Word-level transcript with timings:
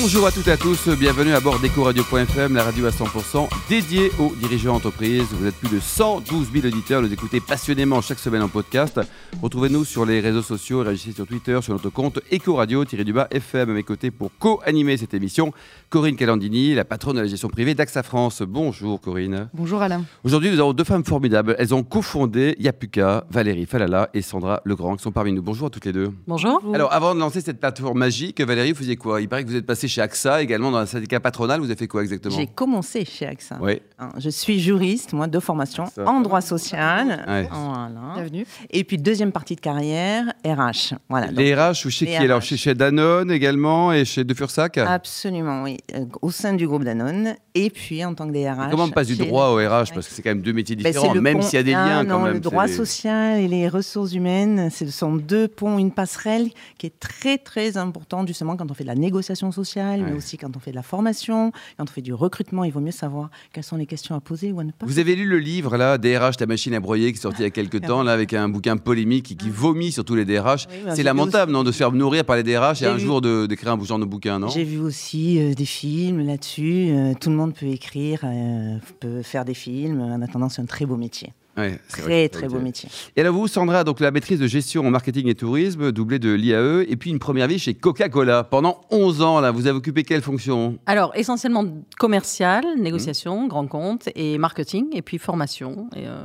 Bonjour 0.00 0.26
à 0.26 0.32
toutes 0.32 0.48
et 0.48 0.52
à 0.52 0.56
tous, 0.56 0.88
bienvenue 0.88 1.34
à 1.34 1.40
bord 1.40 1.60
d'EcoRadio.fm, 1.60 2.54
la 2.54 2.64
radio 2.64 2.86
à 2.86 2.88
100% 2.88 3.46
dédiée 3.68 4.10
aux 4.18 4.34
dirigeants 4.34 4.72
d'entreprise. 4.72 5.26
Vous 5.32 5.46
êtes 5.46 5.54
plus 5.54 5.68
de 5.68 5.80
112 5.80 6.50
000 6.50 6.66
auditeurs, 6.66 7.02
nous 7.02 7.12
écoutez 7.12 7.40
passionnément 7.40 8.00
chaque 8.00 8.18
semaine 8.18 8.40
en 8.40 8.48
podcast. 8.48 8.98
Retrouvez-nous 9.42 9.84
sur 9.84 10.06
les 10.06 10.20
réseaux 10.20 10.40
sociaux, 10.40 10.80
réagissez 10.80 11.12
sur 11.12 11.26
Twitter, 11.26 11.58
sur 11.60 11.74
notre 11.74 11.90
compte 11.90 12.20
EcoRadio-FM 12.32 13.68
à 13.68 13.72
mes 13.74 13.82
côtés 13.82 14.10
pour 14.10 14.30
co-animer 14.38 14.96
cette 14.96 15.12
émission. 15.12 15.52
Corinne 15.90 16.16
Calandini, 16.16 16.74
la 16.74 16.86
patronne 16.86 17.16
de 17.16 17.20
la 17.20 17.26
gestion 17.26 17.50
privée 17.50 17.74
d'AXA 17.74 18.02
France. 18.02 18.40
Bonjour 18.40 18.98
Corinne. 18.98 19.50
Bonjour 19.52 19.82
Alain. 19.82 20.06
Aujourd'hui, 20.24 20.50
nous 20.50 20.58
avons 20.58 20.72
deux 20.72 20.84
femmes 20.84 21.04
formidables. 21.04 21.54
Elles 21.58 21.74
ont 21.74 21.82
cofondé 21.82 22.56
Yapuka, 22.58 23.26
Valérie 23.30 23.66
Falala 23.66 24.08
et 24.14 24.22
Sandra 24.22 24.62
Legrand 24.64 24.96
qui 24.96 25.02
sont 25.02 25.12
parmi 25.12 25.34
nous. 25.34 25.42
Bonjour 25.42 25.66
à 25.66 25.70
toutes 25.70 25.84
les 25.84 25.92
deux. 25.92 26.12
Bonjour. 26.26 26.62
Alors, 26.72 26.90
avant 26.94 27.14
de 27.14 27.20
lancer 27.20 27.42
cette 27.42 27.60
plateforme 27.60 27.98
magique, 27.98 28.40
Valérie, 28.40 28.72
vous 28.72 28.78
faisiez 28.78 28.96
quoi? 28.96 29.20
Il 29.20 29.28
paraît 29.28 29.44
que 29.44 29.50
vous 29.50 29.56
êtes 29.56 29.66
passée 29.66 29.81
chez 29.88 30.00
AXA, 30.00 30.42
également 30.42 30.70
dans 30.70 30.78
un 30.78 30.86
syndicat 30.86 31.20
patronal. 31.20 31.60
Vous 31.60 31.66
avez 31.66 31.76
fait 31.76 31.86
quoi 31.88 32.02
exactement 32.02 32.34
J'ai 32.36 32.46
commencé 32.46 33.04
chez 33.04 33.26
AXA. 33.26 33.58
Oui. 33.60 33.80
Hein, 33.98 34.10
Je 34.18 34.30
suis 34.30 34.60
juriste, 34.60 35.12
moi, 35.12 35.26
de 35.26 35.38
formation 35.40 35.84
en 36.04 36.20
droit 36.20 36.40
social. 36.40 37.24
Ouais. 37.28 37.48
Voilà. 37.52 38.14
Bienvenue. 38.14 38.46
Et 38.70 38.84
puis, 38.84 38.98
deuxième 38.98 39.32
partie 39.32 39.56
de 39.56 39.60
carrière, 39.60 40.24
RH. 40.44 40.94
Voilà. 41.08 41.28
donc, 41.28 41.36
Les 41.38 41.54
RH 41.54 41.86
ou 41.86 41.90
chez 41.90 42.06
qui 42.06 42.16
Alors, 42.16 42.42
chez, 42.42 42.56
chez 42.56 42.74
Danone 42.74 43.30
également 43.30 43.92
et 43.92 44.04
chez 44.04 44.24
De 44.24 44.34
Fursac 44.34 44.78
Absolument, 44.78 45.62
oui. 45.62 45.78
Euh, 45.94 46.04
au 46.20 46.30
sein 46.30 46.54
du 46.54 46.66
groupe 46.66 46.84
Danone. 46.84 47.34
Et 47.54 47.68
puis, 47.70 48.04
en 48.04 48.14
tant 48.14 48.26
que 48.26 48.32
DRH. 48.32 48.70
Comment 48.70 48.84
on 48.84 48.90
passe 48.90 49.08
du 49.08 49.16
droit 49.16 49.48
au 49.48 49.56
RH 49.56 49.60
Ouais. 49.60 49.94
Parce 49.94 50.08
que 50.08 50.14
c'est 50.14 50.22
quand 50.22 50.30
même 50.30 50.42
deux 50.42 50.52
métiers 50.52 50.76
Ben, 50.76 50.86
différents, 50.92 51.14
même 51.14 51.38
pont- 51.40 51.42
s'il 51.42 51.56
y 51.56 51.60
a 51.60 51.62
des 51.62 51.74
Ah, 51.74 51.86
liens 51.86 52.04
non, 52.04 52.16
quand 52.18 52.22
même. 52.24 52.32
Le 52.34 52.40
droit 52.40 52.66
social 52.68 53.40
et 53.40 53.48
les 53.48 53.68
ressources 53.68 54.12
humaines, 54.14 54.70
ce 54.70 54.86
sont 54.90 55.14
deux 55.16 55.48
ponts, 55.48 55.78
une 55.78 55.90
passerelle 55.92 56.48
qui 56.78 56.86
est 56.86 56.98
très 56.98 57.36
très 57.38 57.76
important 57.76 58.26
justement 58.26 58.56
quand 58.56 58.70
on 58.70 58.74
fait 58.74 58.84
de 58.84 58.88
la 58.88 58.94
négociation 58.94 59.50
sociale, 59.52 59.61
mais 60.02 60.10
Ouais. 60.10 60.16
aussi 60.16 60.36
quand 60.36 60.56
on 60.56 60.60
fait 60.60 60.70
de 60.70 60.76
la 60.76 60.82
formation, 60.82 61.52
quand 61.76 61.84
on 61.84 61.92
fait 61.92 62.02
du 62.02 62.12
recrutement. 62.14 62.64
Il 62.64 62.72
vaut 62.72 62.80
mieux 62.80 62.90
savoir 62.92 63.30
quelles 63.52 63.64
sont 63.64 63.76
les 63.76 63.86
questions 63.86 64.14
à 64.14 64.20
poser 64.20 64.52
ou 64.52 64.60
à 64.60 64.64
ne 64.64 64.72
pas. 64.72 64.86
Vous 64.86 64.98
avez 64.98 65.14
lu 65.14 65.24
le 65.26 65.38
livre 65.38 65.76
là, 65.76 65.98
DRH, 65.98 66.36
ta 66.36 66.46
machine 66.46 66.74
à 66.74 66.80
broyer, 66.80 67.12
qui 67.12 67.18
est 67.18 67.22
sorti 67.22 67.40
il 67.40 67.44
y 67.44 67.46
a 67.46 67.50
quelques 67.50 67.80
temps, 67.86 68.02
là, 68.02 68.12
avec 68.12 68.32
un 68.34 68.48
bouquin 68.48 68.76
polémique 68.76 69.24
qui, 69.26 69.36
qui 69.36 69.50
vomit 69.50 69.92
sur 69.92 70.04
tous 70.04 70.14
les 70.14 70.24
DRH. 70.24 70.66
Oui, 70.70 70.76
bah, 70.84 70.94
c'est 70.96 71.02
lamentable, 71.02 71.52
non, 71.52 71.62
de 71.64 71.72
se 71.72 71.76
faire 71.78 71.92
nourrir 71.92 72.24
par 72.24 72.36
les 72.36 72.42
DRH 72.42 72.82
et 72.82 72.86
un 72.86 72.94
vu. 72.94 73.00
jour 73.00 73.20
d'écrire 73.20 73.72
un 73.72 73.84
genre 73.84 73.98
de 73.98 74.04
bouquin, 74.04 74.38
non? 74.38 74.48
J'ai 74.48 74.64
vu 74.64 74.78
aussi 74.78 75.38
euh, 75.40 75.54
des 75.54 75.64
films 75.64 76.26
là-dessus. 76.26 76.88
Euh, 76.90 77.14
tout 77.20 77.30
le 77.30 77.36
monde 77.36 77.54
peut 77.54 77.66
écrire, 77.66 78.20
euh, 78.24 78.76
peut 79.00 79.22
faire 79.22 79.44
des 79.44 79.54
films. 79.54 80.00
En 80.00 80.20
attendant, 80.22 80.48
c'est 80.48 80.62
un 80.62 80.66
très 80.66 80.86
beau 80.86 80.96
métier. 80.96 81.32
Ouais, 81.56 81.78
vrai 81.90 82.02
Très 82.02 82.28
très 82.30 82.48
beau 82.48 82.58
métier. 82.60 82.88
Et 83.16 83.20
alors 83.20 83.34
vous, 83.34 83.46
Sandra, 83.46 83.84
donc 83.84 84.00
la 84.00 84.10
maîtrise 84.10 84.40
de 84.40 84.46
gestion 84.46 84.86
en 84.86 84.90
marketing 84.90 85.28
et 85.28 85.34
tourisme, 85.34 85.92
doublée 85.92 86.18
de 86.18 86.32
l'IAE, 86.32 86.84
et 86.88 86.96
puis 86.96 87.10
une 87.10 87.18
première 87.18 87.46
vie 87.46 87.58
chez 87.58 87.74
Coca-Cola. 87.74 88.44
Pendant 88.44 88.80
11 88.90 89.20
ans, 89.22 89.40
là, 89.40 89.50
vous 89.50 89.66
avez 89.66 89.76
occupé 89.76 90.02
quelle 90.02 90.22
fonction? 90.22 90.78
Alors, 90.86 91.12
essentiellement 91.14 91.64
commercial, 91.98 92.64
Mmh. 92.76 92.80
négociation, 92.82 93.46
grand 93.48 93.66
compte, 93.66 94.08
et 94.14 94.38
marketing, 94.38 94.86
et 94.92 95.02
puis 95.02 95.18
formation. 95.18 95.88
Et, 95.94 96.06
euh, 96.06 96.24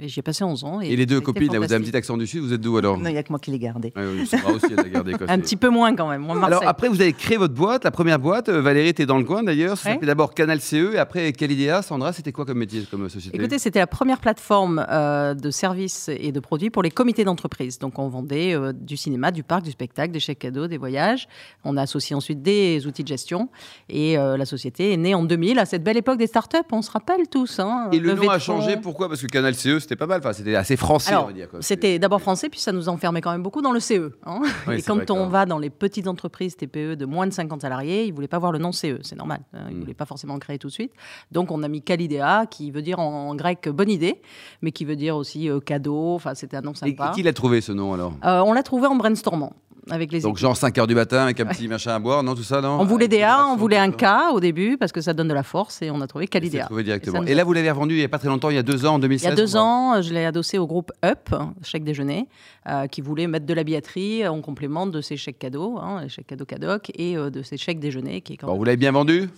et 0.00 0.08
j'y 0.08 0.20
ai 0.20 0.22
passé 0.22 0.44
11 0.44 0.64
ans. 0.64 0.80
Et 0.82 0.94
les 0.94 1.06
deux 1.06 1.20
copines, 1.22 1.52
là, 1.52 1.58
vous 1.58 1.64
avez 1.64 1.76
un 1.76 1.80
petit 1.80 1.96
accent 1.96 2.16
du 2.18 2.26
Sud, 2.26 2.42
vous 2.42 2.52
êtes 2.52 2.60
d'où 2.60 2.76
alors? 2.76 2.98
Non, 2.98 3.08
il 3.08 3.12
n'y 3.12 3.18
a 3.18 3.22
que 3.22 3.30
moi 3.30 3.38
qui 3.38 3.50
l'ai 3.50 3.58
gardé. 3.58 3.92
Ouais, 3.96 4.04
oui, 4.14 4.26
Sandra 4.26 4.52
aussi, 4.52 4.66
elle 4.70 4.80
a 4.80 4.88
gardé. 4.88 5.12
quoi, 5.12 5.26
Un 5.30 5.38
petit 5.40 5.56
peu 5.56 5.70
moins 5.70 5.94
quand 5.96 6.08
même. 6.08 6.20
Moi. 6.20 6.44
Alors 6.44 6.66
après, 6.66 6.88
vous 6.88 7.00
avez 7.00 7.12
créé 7.14 7.38
votre 7.38 7.54
boîte, 7.54 7.84
la 7.84 7.90
première 7.90 8.18
boîte. 8.18 8.50
euh, 8.50 8.60
Valérie 8.60 8.88
était 8.88 9.06
dans 9.06 9.16
le 9.18 9.24
coin 9.24 9.42
d'ailleurs. 9.42 9.78
Ça 9.78 9.88
Ouais. 9.88 9.94
s'appelait 9.94 10.06
d'abord 10.08 10.34
Canal 10.34 10.60
CE 10.60 10.92
et 10.94 10.98
après 10.98 11.32
Calidea. 11.32 11.80
Sandra, 11.82 12.12
c'était 12.12 12.32
quoi 12.32 12.44
comme 12.44 12.58
métier, 12.58 12.82
comme 12.90 13.08
société? 13.08 13.36
Écoutez, 13.38 13.58
c'était 13.58 13.78
la 13.78 13.86
première 13.86 14.18
plateforme 14.20 14.49
euh, 14.52 15.34
de 15.34 15.50
services 15.50 16.08
et 16.08 16.32
de 16.32 16.40
produits 16.40 16.70
pour 16.70 16.82
les 16.82 16.90
comités 16.90 17.24
d'entreprise. 17.24 17.78
Donc, 17.78 17.98
on 17.98 18.08
vendait 18.08 18.54
euh, 18.54 18.72
du 18.72 18.96
cinéma, 18.96 19.30
du 19.30 19.42
parc, 19.42 19.62
du 19.62 19.70
spectacle, 19.70 20.12
des 20.12 20.20
chèques 20.20 20.40
cadeaux, 20.40 20.66
des 20.66 20.78
voyages. 20.78 21.28
On 21.64 21.76
a 21.76 21.82
associé 21.82 22.16
ensuite 22.16 22.42
des 22.42 22.86
outils 22.86 23.02
de 23.02 23.08
gestion. 23.08 23.48
Et 23.88 24.18
euh, 24.18 24.36
la 24.36 24.44
société 24.44 24.92
est 24.92 24.96
née 24.96 25.14
en 25.14 25.22
2000, 25.22 25.58
à 25.58 25.64
cette 25.66 25.84
belle 25.84 25.96
époque 25.96 26.18
des 26.18 26.26
startups. 26.26 26.58
On 26.72 26.82
se 26.82 26.90
rappelle 26.90 27.28
tous. 27.28 27.60
hein, 27.60 27.88
Et 27.92 27.98
le 28.00 28.14
nom 28.14 28.28
a 28.30 28.38
changé, 28.38 28.76
pourquoi? 28.76 29.08
Parce 29.08 29.20
que 29.22 29.26
Canal 29.26 29.54
CE, 29.54 29.78
c'était 29.78 29.96
pas 29.96 30.06
mal. 30.06 30.18
Enfin, 30.20 30.32
c'était 30.32 30.54
assez 30.56 30.76
français, 30.76 31.14
on 31.14 31.26
va 31.26 31.32
dire. 31.32 31.48
c'était 31.60 31.98
d'abord 31.98 32.20
français, 32.20 32.48
puis 32.48 32.60
ça 32.60 32.72
nous 32.72 32.88
enfermait 32.88 33.20
quand 33.20 33.32
même 33.32 33.42
beaucoup 33.42 33.62
dans 33.62 33.72
le 33.72 33.80
CE. 33.80 34.12
hein. 34.26 34.40
Oui, 34.66 34.74
et 34.78 34.82
quand 34.82 34.96
vrai, 34.96 35.04
on 35.10 35.28
va 35.28 35.46
dans 35.46 35.58
les 35.58 35.70
petites 35.70 36.08
entreprises 36.08 36.56
TPE 36.56 36.94
de 36.96 37.04
moins 37.06 37.26
de 37.26 37.32
50 37.32 37.60
salariés, 37.62 38.04
ils 38.04 38.10
ne 38.10 38.14
voulaient 38.14 38.28
pas 38.28 38.38
voir 38.38 38.52
le 38.52 38.58
nom 38.58 38.72
CE, 38.72 38.98
c'est 39.02 39.16
normal. 39.16 39.40
hein, 39.54 39.66
Ils 39.68 39.74
ne 39.74 39.76
Mm. 39.76 39.80
voulaient 39.82 39.94
pas 39.94 40.06
forcément 40.06 40.38
créer 40.38 40.58
tout 40.58 40.68
de 40.68 40.72
suite. 40.72 40.92
Donc 41.32 41.50
on 41.50 41.62
a 41.62 41.68
mis 41.68 41.82
Calidea, 41.82 42.46
qui 42.46 42.70
veut 42.70 42.82
dire 42.82 42.98
en, 42.98 43.28
en 43.30 43.34
grec 43.34 43.68
bonne 43.68 43.90
idée, 43.90 44.20
mais 44.62 44.72
qui 44.72 44.84
veut 44.84 44.96
dire 44.96 45.16
aussi 45.16 45.48
euh, 45.48 45.60
cadeau. 45.60 46.14
Enfin, 46.14 46.34
c'était 46.34 46.56
un 46.56 46.62
nom 46.62 46.72
Et 46.72 46.76
sympa. 46.76 47.12
qui 47.14 47.22
l'a 47.22 47.32
trouvé 47.32 47.60
ce 47.60 47.72
nom 47.72 47.92
alors? 47.94 48.12
Euh, 48.24 48.40
on 48.40 48.52
l'a 48.52 48.62
trouvé 48.62 48.86
en 48.86 48.96
brainstormant 48.96 49.52
avec 49.88 50.12
les 50.12 50.20
Donc 50.20 50.32
équipes. 50.32 50.42
genre 50.42 50.56
5 50.56 50.76
heures 50.78 50.86
du 50.86 50.94
matin 50.94 51.22
avec 51.24 51.40
un 51.40 51.46
petit 51.46 51.68
machin 51.68 51.94
à 51.94 51.98
boire, 51.98 52.22
non 52.22 52.34
tout 52.34 52.42
ça 52.42 52.60
non? 52.60 52.78
On 52.80 52.84
voulait 52.84 53.08
des 53.08 53.22
A, 53.22 53.46
on 53.46 53.56
voulait 53.56 53.78
un 53.78 53.90
K 53.90 54.04
au 54.32 54.40
début, 54.40 54.76
parce 54.76 54.92
que 54.92 55.00
ça 55.00 55.12
donne 55.14 55.28
de 55.28 55.34
la 55.34 55.42
force, 55.42 55.80
et 55.82 55.90
on 55.90 56.00
a 56.00 56.06
trouvé 56.06 56.26
Calidea. 56.26 56.64
trouvé 56.64 56.82
Et 56.82 56.84
directement. 56.84 57.22
Et 57.24 57.34
là, 57.34 57.44
vous 57.44 57.52
l'avez 57.52 57.70
revendu 57.70 57.94
il 57.94 57.98
n'y 57.98 58.04
a 58.04 58.08
pas 58.08 58.18
très 58.18 58.28
longtemps, 58.28 58.50
il 58.50 58.56
y 58.56 58.58
a 58.58 58.62
deux 58.62 58.84
ans, 58.86 58.94
en 58.94 58.98
Il 58.98 59.02
2016 59.02 59.28
y 59.28 59.32
a 59.32 59.34
deux 59.36 59.56
ans, 59.56 60.02
je 60.02 60.12
l'ai 60.12 60.24
adossé 60.24 60.58
au 60.58 60.66
groupe 60.66 60.92
Up, 61.04 61.30
chèque 61.62 61.84
déjeuner, 61.84 62.26
euh, 62.68 62.86
qui 62.88 63.00
voulait 63.00 63.26
mettre 63.26 63.46
de 63.46 63.54
la 63.54 63.64
billetterie 63.64 64.26
en 64.28 64.40
complément 64.40 64.86
de 64.86 65.00
ses 65.00 65.16
chèques 65.16 65.38
cadeaux, 65.38 65.78
hein, 65.78 66.00
les 66.02 66.08
chèques 66.08 66.26
cadeaux 66.26 66.44
cadoc, 66.44 66.90
et 66.94 67.16
euh, 67.16 67.30
de 67.30 67.42
ses 67.42 67.56
chèques 67.56 67.80
déjeuner. 67.80 68.20
Qui 68.20 68.34
est 68.34 68.36
quand 68.36 68.46
Bon, 68.46 68.52
même- 68.52 68.58
vous 68.58 68.64
l'avez 68.64 68.76
bien 68.76 68.92
vendu? 68.92 69.28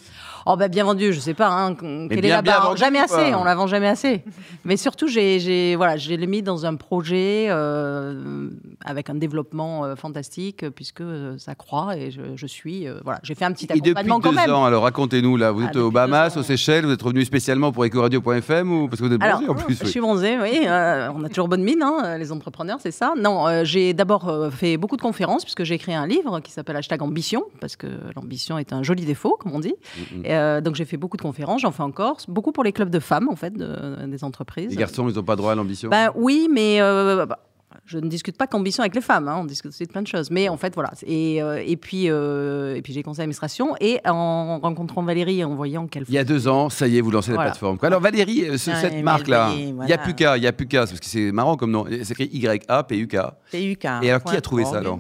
Oh, 0.47 0.56
bah, 0.56 0.69
bien 0.69 0.84
vendu, 0.84 1.12
je 1.12 1.20
sais 1.20 1.34
pas. 1.34 1.48
Hein, 1.48 1.74
quelle 1.76 2.19
est 2.19 2.20
bien, 2.22 2.36
la 2.36 2.42
bien 2.42 2.53
barre? 2.54 2.66
vendu, 2.70 2.80
Jamais 2.80 2.98
assez, 2.98 3.34
on 3.34 3.44
la 3.44 3.54
vend 3.54 3.66
jamais 3.69 3.86
assez. 3.88 4.24
Mais 4.64 4.76
surtout, 4.76 5.06
j'ai, 5.06 5.76
voilà, 5.76 5.97
je 5.97 6.10
l'ai 6.12 6.26
mis 6.26 6.42
dans 6.42 6.66
un 6.66 6.74
projet 6.74 7.47
euh, 7.48 8.48
avec 8.84 9.09
un 9.10 9.14
développement 9.14 9.84
euh, 9.84 9.94
fantastique, 10.32 10.69
puisque 10.70 11.00
euh, 11.03 11.37
ça 11.38 11.54
croît 11.54 11.97
et 11.97 12.10
je, 12.10 12.20
je 12.37 12.47
suis. 12.47 12.87
euh, 12.88 13.00
voilà, 13.04 13.20
j'ai 13.22 13.34
fait 13.34 13.44
un 13.44 13.53
petit 13.53 13.65
Et 13.66 13.69
depuis 13.69 13.91
accompagnement 13.91 14.20
quand 14.20 14.31
deux 14.31 14.37
même. 14.37 14.53
ans, 14.53 14.65
alors 14.65 14.82
racontez-nous 14.84 15.37
là, 15.37 15.50
vous 15.53 15.60
Ah, 15.60 15.65
êtes 15.65 15.75
depuis 15.75 15.82
aux 15.87 15.91
Bahamas, 15.91 16.37
aux 16.37 16.43
Seychelles, 16.43 16.84
vous 16.87 16.93
êtes 16.93 17.03
revenu 17.03 17.25
spécialement 17.25 17.72
pour 17.72 17.84
Ecoradio.fm 17.84 18.72
ou 18.72 18.88
parce 18.88 19.00
que 19.00 19.06
vous 19.06 19.12
êtes 19.12 19.21
bronzé 19.21 19.48
en 19.48 19.54
plus 19.54 19.75
je 19.76 19.84
oui. 19.84 19.91
suis 19.91 20.00
bronzée, 20.00 20.38
oui. 20.41 20.62
euh, 20.66 21.10
on 21.15 21.22
a 21.25 21.28
toujours 21.28 21.48
bonne 21.48 21.62
mine, 21.62 21.82
hein, 21.82 22.16
les 22.19 22.32
entrepreneurs, 22.32 22.78
c'est 22.81 22.91
ça. 22.91 23.15
Non, 23.19 23.47
euh, 23.47 23.65
j'ai 23.65 23.92
d'abord 23.94 24.28
euh, 24.28 24.50
fait 24.50 24.76
beaucoup 24.76 24.97
de 24.97 25.03
conférences, 25.03 25.44
puisque 25.44 25.65
j'ai 25.65 25.75
écrit 25.75 25.94
un 25.94 26.06
livre 26.06 26.41
qui 26.41 26.53
s'appelle 26.53 26.76
Hashtag 26.76 27.03
Ambition, 27.03 27.44
parce 27.60 27.76
que 27.76 27.87
l'ambition 28.16 28.59
est 28.59 28.72
un 28.72 28.82
joli 28.82 29.04
défaut, 29.04 29.37
comme 29.38 29.53
on 29.54 29.60
dit. 29.60 29.75
Mm. 30.15 30.25
Et, 30.25 30.34
euh, 30.34 30.60
donc 30.60 30.75
j'ai 30.76 30.84
fait 30.84 30.97
beaucoup 30.97 31.16
de 31.16 31.22
conférences, 31.22 31.60
j'en 31.62 31.71
fais 31.72 31.82
encore, 31.82 32.19
beaucoup 32.28 32.53
pour 32.53 32.65
les 32.65 32.72
clubs 32.72 32.91
de 32.91 33.00
femmes, 33.00 33.28
en 33.28 33.37
fait, 33.37 33.53
de- 33.53 34.06
des 34.06 34.25
entreprises. 34.25 34.71
Les 34.71 34.76
garçons, 34.76 35.09
ils 35.09 35.15
n'ont 35.16 35.22
pas 35.22 35.37
droit 35.37 35.53
à 35.53 35.54
l'ambition? 35.54 35.91
Ben 35.91 36.10
oui, 36.15 36.48
mais 36.50 36.81
euh, 36.81 37.26
bah, 37.26 37.38
je 37.84 37.98
ne 37.98 38.09
discute 38.09 38.37
pas 38.38 38.47
qu'ambition 38.47 38.82
avec 38.82 38.94
les 38.94 39.00
femmes, 39.00 39.28
hein, 39.28 39.38
on 39.41 39.44
discute 39.44 39.70
aussi 39.70 39.84
de 39.84 39.91
plein 39.93 40.03
de 40.03 40.06
choses. 40.06 40.31
Mais 40.31 40.48
en 40.48 40.56
fait, 40.56 40.72
voilà. 40.75 40.93
Et, 41.04 41.43
euh, 41.43 41.62
et 41.66 41.76
puis, 41.76 42.09
euh, 42.09 42.76
et 42.76 42.81
puis 42.82 42.93
j'ai 42.93 43.03
conseillé 43.03 43.22
l'administration. 43.22 43.75
Et 43.81 43.98
en 44.06 44.60
rencontrant 44.60 45.03
Valérie 45.03 45.41
et 45.41 45.44
en 45.44 45.54
voyant 45.54 45.87
qu'elle 45.88 46.04
Il 46.09 46.15
y 46.15 46.19
a 46.19 46.25
deux 46.25 46.47
ans, 46.48 46.71
ça 46.71 46.87
y 46.87 46.97
est, 46.97 47.00
vous 47.00 47.10
lancez 47.10 47.31
la 47.32 47.37
Voilà. 47.37 47.50
plateforme. 47.50 47.78
quoi. 47.78 47.88
Alors 47.88 48.00
Valérie, 48.00 48.48
euh, 48.48 48.56
ce- 48.56 48.71
cette 48.72 49.03
marque-là, 49.03 49.50
il 49.56 49.65
n'y 49.66 49.71
a 49.71 49.75
voilà. 49.75 49.98
plus 49.98 50.15
qu'à, 50.15 50.37
il 50.37 50.42
y 50.42 50.47
a 50.47 50.53
plus 50.53 50.66
qu'à, 50.66 50.81
parce 50.87 50.98
que 51.00 51.06
c'est 51.06 51.32
marrant 51.32 51.56
comme 51.56 51.72
nom. 51.72 51.84
C'est 51.91 52.12
écrit 52.12 52.31
Y-A-P-U-K. 52.32 53.16
PUK. 53.50 53.84
Et 54.03 54.10
alors, 54.10 54.22
qui 54.25 54.37
a 54.37 54.41
trouvé 54.41 54.65
ça 54.65 54.78
alors? 54.78 54.98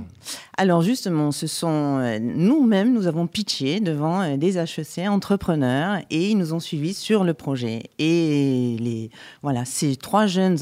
Alors 0.58 0.82
justement, 0.82 1.32
ce 1.32 1.46
sont 1.46 1.98
euh, 1.98 2.18
nous-mêmes, 2.20 2.92
nous 2.92 3.06
avons 3.06 3.26
pitché 3.26 3.80
devant 3.80 4.20
euh, 4.20 4.36
des 4.36 4.58
HEC 4.58 5.08
entrepreneurs 5.08 6.00
et 6.10 6.30
ils 6.30 6.36
nous 6.36 6.52
ont 6.52 6.60
suivis 6.60 6.92
sur 6.92 7.24
le 7.24 7.32
projet. 7.32 7.84
Et 7.98 8.76
les, 8.78 9.10
voilà, 9.42 9.64
ces 9.64 9.96
trois 9.96 10.26
jeunes 10.26 10.58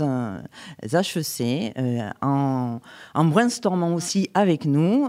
HEC, 0.84 1.75
euh, 1.77 2.09
en, 2.23 2.81
brainstormant 3.17 3.93
aussi 3.93 4.31
avec 4.34 4.65
nous, 4.65 5.09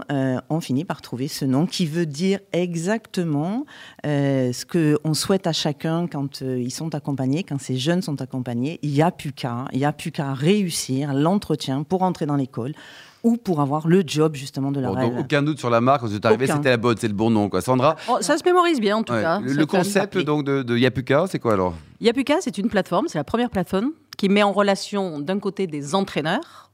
ont 0.50 0.60
fini 0.60 0.84
par 0.84 1.00
trouver 1.00 1.28
ce 1.28 1.44
nom 1.44 1.66
qui 1.66 1.86
veut 1.86 2.06
dire 2.06 2.40
exactement 2.52 3.64
ce 4.04 4.64
qu'on 4.64 5.14
souhaite 5.14 5.46
à 5.46 5.52
chacun 5.52 6.06
quand 6.06 6.40
ils 6.40 6.72
sont 6.72 6.94
accompagnés, 6.94 7.44
quand 7.44 7.60
ces 7.60 7.76
jeunes 7.76 8.02
sont 8.02 8.20
accompagnés. 8.20 8.78
Il 8.82 8.90
n'y 8.90 9.02
a 9.02 9.10
plus 9.10 9.32
qu'à, 9.32 9.66
il 9.72 9.78
n'y 9.78 9.84
a 9.84 9.92
plus 9.92 10.12
qu'à 10.12 10.34
réussir 10.34 11.14
l'entretien 11.14 11.82
pour 11.82 12.02
entrer 12.02 12.26
dans 12.26 12.36
l'école 12.36 12.74
ou 13.22 13.36
pour 13.36 13.60
avoir 13.60 13.86
le 13.86 14.02
job 14.06 14.34
justement 14.34 14.72
de 14.72 14.80
leur 14.80 14.94
Bon, 14.94 15.00
donc, 15.08 15.20
aucun 15.20 15.42
doute 15.42 15.58
sur 15.58 15.70
la 15.70 15.80
marque, 15.80 16.00
quand 16.00 16.06
vous 16.08 16.16
êtes 16.16 16.24
arrivé, 16.26 16.46
c'était 16.46 16.70
la 16.70 16.76
bonne, 16.76 16.96
c'est 16.98 17.08
le 17.08 17.14
bon 17.14 17.30
nom, 17.30 17.48
quoi. 17.48 17.60
Sandra, 17.60 17.96
Oh, 18.08 18.18
ça 18.20 18.36
se 18.36 18.44
mémorise 18.44 18.80
bien, 18.80 18.96
en 18.96 19.02
tout 19.02 19.12
ouais, 19.12 19.22
cas. 19.22 19.40
le, 19.40 19.66
concept 19.66 20.18
donc 20.18 20.44
de, 20.44 20.62
de 20.62 20.76
Yapuka, 20.76 21.26
c'est 21.28 21.38
quoi 21.38 21.52
alors? 21.54 21.74
Yapuka, 22.00 22.36
c'est 22.40 22.58
une 22.58 22.68
plateforme, 22.68 23.06
c'est 23.08 23.18
la 23.18 23.24
première 23.24 23.50
plateforme 23.50 23.90
qui 24.18 24.28
met 24.28 24.42
en 24.42 24.52
relation 24.52 25.20
d'un 25.20 25.38
côté 25.38 25.66
des 25.66 25.94
entraîneurs 25.94 26.70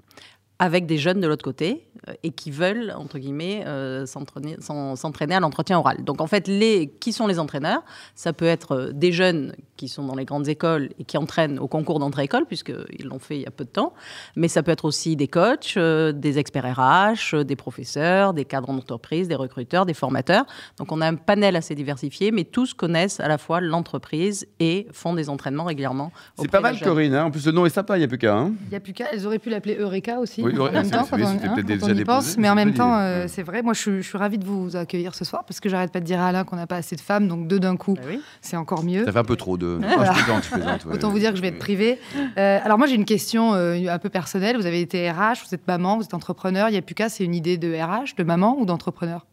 avec 0.59 0.87
des 0.87 0.99
jeunes 0.99 1.21
de 1.21 1.27
l'autre 1.29 1.45
côté 1.45 1.87
euh, 2.09 2.13
et 2.25 2.31
qui 2.31 2.51
veulent, 2.51 2.93
entre 2.97 3.19
guillemets, 3.19 3.63
euh, 3.67 4.07
s'entraîner 4.07 4.57
s'en- 4.61 4.97
s'entraîner 4.97 5.35
à 5.37 5.41
l'entretien 5.41 5.79
oral. 5.79 6.03
Donc 6.05 6.21
en 6.21 6.27
fait, 6.27 6.49
les, 6.49 6.89
qui 7.01 7.13
sont 7.13 7.27
les 7.29 7.39
entraîneurs? 7.39 7.83
Ça 8.17 8.33
peut 8.33 8.45
être 8.47 8.73
euh, 8.73 8.93
des 8.93 9.13
jeunes 9.13 9.55
qui 9.77 9.87
sont 9.87 10.05
dans 10.05 10.17
les 10.17 10.25
grandes 10.25 10.49
écoles 10.49 10.89
et 10.99 11.05
qui 11.05 11.17
entraînent 11.17 11.61
au 11.61 11.69
concours 11.69 12.01
d'entrée-école, 12.01 12.45
puisqu'ils 12.47 13.07
l'ont 13.07 13.21
fait 13.21 13.37
il 13.37 13.43
y 13.43 13.47
a 13.47 13.53
peu 13.53 13.65
de 13.65 13.71
temps. 13.71 13.95
Mais 14.35 14.49
ça 14.49 14.65
peut 14.65 14.73
être 14.73 14.85
aussi 14.85 15.15
des 15.15 15.29
coachs, 15.29 15.75
euh, 15.77 16.11
des 16.11 16.39
experts 16.41 16.77
RH, 16.77 17.35
euh, 17.35 17.45
des 17.45 17.55
professeurs, 17.55 18.35
des 18.35 18.45
cadres 18.45 18.67
d'entreprise, 18.73 19.29
des 19.29 19.37
recruteurs, 19.37 19.87
des 19.87 19.95
formateurs. 19.95 20.45
Donc 20.79 20.91
on 20.91 21.01
a 21.01 21.07
un 21.07 21.15
panel 21.15 21.55
assez 21.55 21.77
diversifié, 21.77 22.33
mais 22.33 22.43
tous 22.43 22.75
connaissent 22.75 23.21
à 23.21 23.29
la 23.29 23.39
fois 23.39 23.61
l'entreprise 23.61 24.47
et 24.59 24.89
font 24.93 25.15
des 25.15 25.29
entraînements 25.31 25.65
régulièrement. 25.65 26.11
C'est 26.37 26.51
pas 26.51 26.61
mal. 26.61 26.81
Corinne. 26.81 27.15
hein. 27.15 27.25
En 27.27 27.31
plus, 27.31 27.47
le 27.47 27.53
nom 27.53 27.65
est 27.65 27.71
sympa, 27.71 27.97
il 27.97 28.01
n'y 28.01 28.05
a 28.05 28.09
plus 28.09 28.19
qu'à. 28.19 28.37
Hein. 28.37 28.53
Il 28.67 28.73
y 28.73 28.77
a 28.77 28.81
plus 28.81 28.93
qu'à. 28.93 29.07
Elles 29.13 29.25
auraient 29.27 29.39
pu 29.39 29.51
l'appeler 29.51 29.77
Eureka 29.77 30.19
aussi. 30.19 30.43
Oui, 30.43 30.48
en 30.57 30.65
ouais, 30.65 30.71
même 30.73 30.85
c'est- 30.85 30.91
temps, 30.91 31.07
quand 31.11 31.17
on, 31.19 31.27
hein, 31.27 31.37
peut-être 31.37 31.55
quand 31.55 31.63
déjà 31.67 31.87
on 31.87 31.89
y 31.91 31.95
déposé, 31.95 32.05
pense. 32.05 32.37
mais 32.37 32.43
Mais 32.43 32.51
en 32.51 32.55
même 32.55 32.75
temps, 32.75 32.97
euh, 32.99 33.27
c'est 33.29 33.43
vrai. 33.43 33.63
Moi, 33.63 33.73
je, 33.75 33.81
suis- 33.81 34.03
je 34.03 34.09
suis 34.09 34.19
ravie 34.19 34.39
de 34.39 34.45
vous 34.45 34.77
accueillir 34.77 35.15
ce 35.15 35.25
soir 35.25 35.45
parce 35.47 35.61
que 35.61 35.69
j'arrête 35.69 35.91
pas 35.93 36.01
de 36.01 36.05
dire 36.05 36.21
à 36.21 36.29
Alain 36.29 36.45
qu'on 36.45 36.57
n'a 36.57 36.67
pas 36.67 36.77
assez 36.77 36.97
de 36.97 37.01
femmes, 37.01 37.29
donc 37.29 37.47
deux 37.49 37.59
d'un 37.61 37.77
coup, 37.77 37.95
Bah 37.95 38.03
oui. 38.09 38.21
c'est 38.41 38.57
encore 38.57 38.83
mieux. 38.85 39.05
Ça 39.05 39.13
fait 39.13 39.19
un 39.19 39.25
peu 39.25 39.37
trop 39.37 39.57
de. 39.59 39.79
Ah, 39.83 39.93
Voilà. 39.97 40.13
je 40.13 40.23
plaisante, 40.25 40.45
je 40.45 40.51
plaisante, 40.51 40.85
ouais. 40.87 40.95
Autant 40.95 41.11
vous 41.11 41.19
dire 41.19 41.31
que 41.31 41.37
je 41.37 41.43
vais 41.43 41.49
être 41.49 41.59
privée. 41.59 41.99
Euh, 42.39 42.59
alors 42.65 42.79
moi 42.79 42.87
j'ai 42.87 42.95
une 42.95 43.05
question 43.05 43.55
euh, 43.55 43.77
un 43.89 43.99
peu 43.99 44.09
personnelle. 44.09 44.57
Vous 44.57 44.67
avez 44.67 44.81
été 44.81 45.11
RH, 45.11 45.45
vous 45.49 45.55
êtes 45.55 45.67
maman, 45.67 45.97
vous 45.99 46.05
êtes 46.05 46.15
entrepreneur. 46.15 46.69
Il 46.69 46.75
y 46.75 46.79
a 46.79 46.83
plus 46.83 46.95
qu'à, 46.95 47.09
c'est 47.09 47.25
une 47.25 47.35
idée 47.35 47.57
de 47.59 47.75
RH, 47.75 48.15
de 48.17 48.25
maman 48.25 48.57
ou 48.59 48.65
d'entrepreneur? 48.67 49.27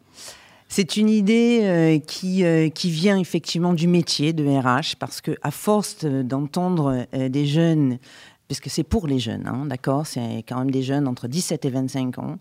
C'est 0.68 0.98
une 0.98 1.10
idée 1.10 1.60
euh, 1.64 2.00
qui, 2.00 2.44
euh, 2.44 2.70
qui 2.70 2.90
vient 2.90 3.20
effectivement 3.20 3.74
du 3.74 3.88
métier 3.88 4.34
de 4.34 4.44
RH 4.46 4.96
parce 5.00 5.22
que 5.22 5.32
à 5.44 5.52
force 5.52 6.00
de- 6.04 6.24
d'entendre 6.24 7.06
euh, 7.14 7.30
des 7.30 7.46
jeunes, 7.46 8.00
parce 8.48 8.60
que 8.60 8.70
c'est 8.70 8.84
pour 8.84 9.08
les 9.08 9.20
jeunes, 9.20 9.48
hein, 9.48 9.66
d'accord, 9.66 10.06
c'est 10.06 10.44
quand 10.48 10.60
même 10.60 10.72
des 10.72 10.84
jeunes 10.84 11.08
entre 11.08 11.28
17 11.28 11.66
et 11.66 11.70
25 11.70 12.20
ans, 12.20 12.38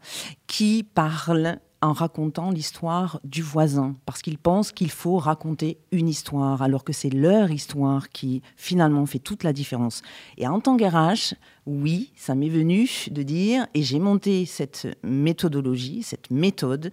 qui 0.46 0.82
parlent 0.82 1.58
en 1.84 1.92
racontant 1.92 2.50
l'histoire 2.50 3.20
du 3.24 3.42
voisin, 3.42 3.94
parce 4.06 4.22
qu'ils 4.22 4.38
pensent 4.38 4.72
qu'il 4.72 4.90
faut 4.90 5.18
raconter 5.18 5.76
une 5.92 6.08
histoire, 6.08 6.62
alors 6.62 6.82
que 6.82 6.94
c'est 6.94 7.10
leur 7.10 7.50
histoire 7.50 8.08
qui 8.08 8.40
finalement 8.56 9.04
fait 9.04 9.18
toute 9.18 9.44
la 9.44 9.52
différence. 9.52 10.02
Et 10.38 10.46
en 10.46 10.60
tant 10.60 10.78
qu'RH, 10.78 11.34
oui, 11.66 12.12
ça 12.16 12.34
m'est 12.34 12.48
venu 12.48 12.88
de 13.10 13.22
dire, 13.22 13.66
et 13.74 13.82
j'ai 13.82 13.98
monté 13.98 14.46
cette 14.46 14.88
méthodologie, 15.02 16.02
cette 16.02 16.30
méthode, 16.30 16.90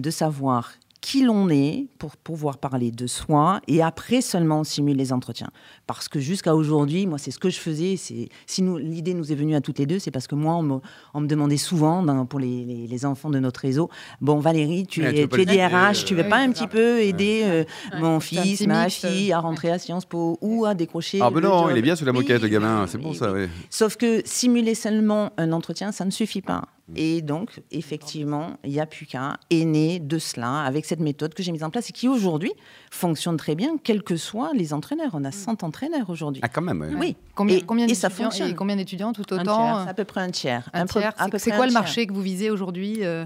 de 0.00 0.10
savoir 0.10 0.72
qui 1.02 1.24
l'on 1.24 1.50
est 1.50 1.88
pour 1.98 2.16
pouvoir 2.16 2.56
parler 2.58 2.90
de 2.92 3.06
soi 3.08 3.60
et 3.66 3.82
après 3.82 4.20
seulement 4.22 4.62
simuler 4.64 4.94
les 4.96 5.12
entretiens. 5.12 5.50
Parce 5.88 6.08
que 6.08 6.20
jusqu'à 6.20 6.54
aujourd'hui, 6.54 7.06
moi, 7.06 7.18
c'est 7.18 7.32
ce 7.32 7.40
que 7.40 7.50
je 7.50 7.58
faisais. 7.58 7.96
C'est 7.98 8.28
si 8.46 8.62
nous 8.62 8.78
l'idée 8.78 9.12
nous 9.12 9.30
est 9.32 9.34
venue 9.34 9.56
à 9.56 9.60
toutes 9.60 9.80
les 9.80 9.86
deux, 9.86 9.98
c'est 9.98 10.12
parce 10.12 10.28
que 10.28 10.36
moi, 10.36 10.54
on 10.54 10.62
me, 10.62 10.78
on 11.12 11.20
me 11.20 11.26
demandait 11.26 11.56
souvent 11.56 12.02
dans- 12.04 12.24
pour 12.24 12.38
les, 12.38 12.64
les- 12.64 12.86
les 12.86 13.04
enfants 13.04 13.30
de 13.30 13.40
notre 13.40 13.60
réseau, 13.60 13.90
bon 14.20 14.38
Valérie, 14.38 14.86
tu 14.86 15.04
es, 15.04 15.26
tu 15.28 15.40
es 15.40 15.44
DRH, 15.44 16.04
tu 16.04 16.14
veux 16.14 16.24
euh, 16.24 16.28
pas 16.28 16.38
oui, 16.38 16.44
un 16.44 16.52
petit 16.52 16.68
peu 16.68 17.00
aider 17.00 17.42
euh, 17.44 17.64
mon 17.98 18.20
fils, 18.20 18.64
ma 18.66 18.88
fille 18.88 19.32
euh, 19.32 19.36
à 19.36 19.40
rentrer 19.40 19.70
à 19.72 19.78
Sciences 19.80 20.04
Po 20.06 20.38
ou 20.40 20.64
à 20.66 20.74
décrocher 20.74 21.18
Ah, 21.20 21.30
ben 21.30 21.40
non, 21.40 21.62
job 21.64 21.68
il 21.72 21.78
est 21.78 21.82
bien 21.82 21.96
sous 21.96 22.04
la 22.04 22.12
Oui, 22.12 22.18
moquette, 22.18 22.42
le 22.42 22.48
gamin. 22.48 22.86
C'est 22.86 22.98
bon, 22.98 23.10
oui, 23.10 23.16
ça, 23.16 23.32
oui. 23.32 23.40
oui. 23.42 23.48
Sauf 23.70 23.96
que 23.96 24.22
simuler 24.24 24.76
seulement 24.76 25.32
un 25.36 25.50
entretien, 25.50 25.90
ça 25.90 26.04
ne 26.04 26.10
suffit 26.12 26.42
pas. 26.42 26.62
Et 26.96 27.22
donc, 27.22 27.60
effectivement, 27.70 28.58
Yapuka 28.64 29.38
est 29.50 29.64
né 29.64 29.98
de 29.98 30.18
cela, 30.18 30.62
avec 30.62 30.84
cette 30.84 31.00
méthode 31.00 31.32
que 31.32 31.42
j'ai 31.42 31.52
mise 31.52 31.62
en 31.62 31.70
place 31.70 31.88
et 31.88 31.92
qui 31.92 32.08
aujourd'hui 32.08 32.52
fonctionne 32.90 33.36
très 33.36 33.54
bien, 33.54 33.76
quels 33.82 34.02
que 34.02 34.16
soient 34.16 34.50
les 34.54 34.72
entraîneurs. 34.74 35.10
On 35.14 35.24
a 35.24 35.30
100 35.32 35.62
entraîneurs 35.62 36.10
aujourd'hui. 36.10 36.40
Ah, 36.44 36.48
quand 36.48 36.60
même. 36.62 36.96
Oui, 36.98 37.16
Combien, 37.34 37.56
Et- 37.56 37.62
combien 37.62 37.86
et 37.86 37.94
ça 37.94 38.08
d'étudiants 38.08 38.24
fonctionne. 38.30 38.50
et 38.50 38.54
combien 38.54 38.76
d'étudiants 38.76 39.12
tout 39.12 39.22
Un 39.30 39.40
autant 39.40 39.56
tiers, 39.56 39.78
euh, 39.78 39.90
à 39.90 39.94
peu 39.94 40.04
près 40.04 40.20
un 40.20 40.30
tiers. 40.30 40.68
Un 40.74 40.84
tiers. 40.86 41.14
C'est- 41.38 41.52
quoi 41.52 41.66
le 41.66 41.72
marché 41.72 42.06
que 42.06 42.12
vous 42.12 42.20
visez 42.20 42.50
aujourd'hui 42.50 42.98
euh, 43.04 43.24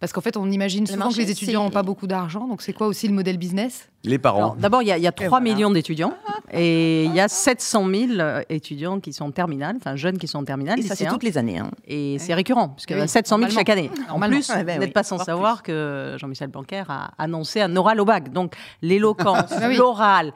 Parce 0.00 0.12
qu'en 0.12 0.20
fait, 0.20 0.36
on 0.36 0.48
imagine 0.50 0.84
Le 0.84 0.92
souvent 0.92 1.10
que 1.10 1.16
les 1.16 1.30
étudiants 1.30 1.64
n'ont 1.64 1.70
pas 1.70 1.82
beaucoup 1.82 2.06
d'argent. 2.06 2.46
Donc, 2.46 2.62
c'est 2.62 2.72
quoi 2.72 2.86
aussi 2.86 3.08
le 3.08 3.14
modèle 3.14 3.36
business? 3.36 3.88
Les 4.04 4.18
parents. 4.18 4.54
D'abord, 4.56 4.80
il 4.82 4.86
y 4.88 4.92
a, 4.92 4.96
il 4.96 5.02
y 5.02 5.08
a 5.08 5.12
3 5.12 5.28
voilà. 5.28 5.42
millions 5.42 5.70
d'étudiants 5.72 6.14
et 6.52 7.04
il 7.06 7.12
y 7.14 7.18
a 7.20 7.26
700 7.26 7.84
000 7.92 8.12
euh, 8.20 8.42
étudiants 8.48 9.00
qui 9.00 9.12
sont 9.12 9.24
en 9.24 9.30
terminale, 9.32 9.74
enfin 9.76 9.96
jeunes 9.96 10.18
qui 10.18 10.28
sont 10.28 10.38
en 10.38 10.44
terminale, 10.44 10.78
Et 10.78 10.82
ça, 10.82 10.94
c'est 10.94 11.06
toutes 11.06 11.24
les 11.24 11.36
années. 11.36 11.58
hein. 11.58 11.72
Et 11.86 12.16
c'est 12.20 12.32
récurrent, 12.32 12.68
puisqu'il 12.68 12.96
y 12.96 13.00
a 13.00 13.02
Oui, 13.02 13.08
700 13.08 13.38
000 13.38 13.50
chaque 13.50 13.68
année. 13.70 13.90
En 14.08 14.20
plus, 14.20 14.48
Ouais, 14.50 14.60
vous 14.60 14.64
n'êtes 14.66 14.80
oui, 14.80 14.90
pas 14.92 15.02
sans 15.02 15.18
savoir 15.18 15.64
que 15.64 16.14
Jean-Michel 16.18 16.48
Blanquer 16.48 16.84
a 16.88 17.10
annoncé 17.18 17.60
un 17.60 17.74
oral 17.74 18.00
au 18.00 18.04
bac. 18.04 18.32
Donc, 18.32 18.54
l'éloquence, 18.82 19.50
Ah 19.50 19.68
l'oral, 19.68 20.32